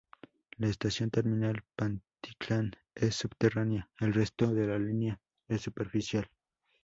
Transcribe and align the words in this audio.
La 0.57 0.65
estación 0.65 1.11
terminal 1.11 1.63
Pantitlán 1.75 2.71
es 2.95 3.13
subterránea, 3.17 3.87
el 3.99 4.15
resto 4.15 4.51
de 4.51 4.65
la 4.65 4.79
línea 4.79 5.21
es 5.47 5.61
superficial. 5.61 6.27